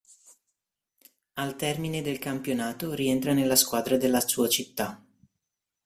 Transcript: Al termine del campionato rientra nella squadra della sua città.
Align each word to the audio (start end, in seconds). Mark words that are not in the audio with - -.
Al 1.35 1.55
termine 1.55 2.01
del 2.01 2.17
campionato 2.17 2.95
rientra 2.95 3.33
nella 3.33 3.55
squadra 3.55 3.97
della 3.97 4.19
sua 4.19 4.49
città. 4.49 4.99